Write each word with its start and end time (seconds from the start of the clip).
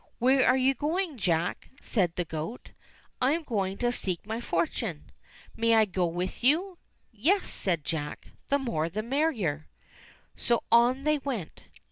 "Where 0.17 0.47
are 0.47 0.57
you 0.57 0.73
going. 0.73 1.15
Jack?" 1.19 1.69
said 1.79 2.15
the 2.15 2.25
goat. 2.25 2.71
^ 2.71 2.71
"I 3.21 3.33
am 3.33 3.43
going 3.43 3.77
to 3.77 3.91
seek 3.91 4.25
my 4.25 4.41
fortune." 4.41 5.11
"May 5.55 5.75
I 5.75 5.85
go 5.85 6.07
with 6.07 6.43
you?" 6.43 6.79
"Yes," 7.11 7.49
said 7.51 7.83
Jack, 7.85 8.29
"the 8.49 8.57
more 8.57 8.89
the 8.89 9.03
merrier." 9.03 9.67
> 10.03 10.09
So 10.35 10.63
on 10.71 11.03
they 11.03 11.19
went. 11.19 11.65